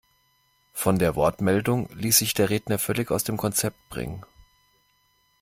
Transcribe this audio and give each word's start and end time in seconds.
Von 0.73 0.97
der 0.97 1.15
Wortmeldung 1.15 1.87
ließ 1.95 2.17
sich 2.17 2.33
der 2.33 2.49
Redner 2.49 2.79
völlig 2.79 3.11
aus 3.11 3.23
dem 3.23 3.37
Konzept 3.37 3.77
bringen. 3.89 4.25